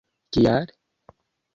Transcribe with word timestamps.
Kial? 0.37 0.65